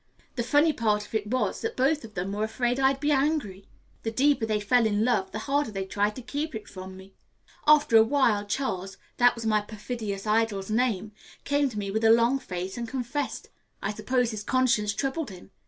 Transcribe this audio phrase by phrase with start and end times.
[0.35, 3.67] The funny part of it was that both of them were afraid I'd be angry.
[4.01, 7.13] The deeper they fell in love, the harder they tried to keep it from me.
[7.67, 11.11] After a while Charles, that was my perfidious idol's name,
[11.43, 13.49] came to me with a long face and confessed.
[13.83, 15.51] I suppose his conscience troubled him.